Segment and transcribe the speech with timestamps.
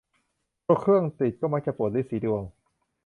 [0.65, 2.43] พอเครื่องติด ก็มักจะปวดรีดสีดวง